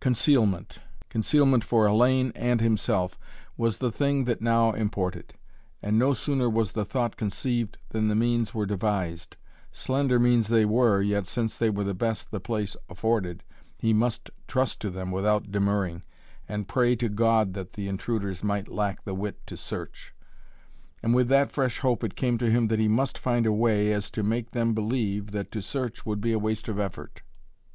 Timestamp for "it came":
22.04-22.36